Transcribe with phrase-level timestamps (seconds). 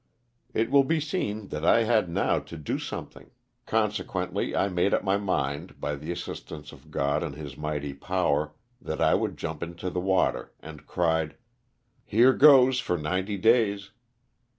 [0.55, 3.29] It will be seen that I had now to do something,
[3.67, 7.93] con sequently, I made up my mind, by the assistance of God and his mighty
[7.93, 11.35] power, that I would jump into the water, and cried
[11.71, 13.91] *' Here goes for ninety days.'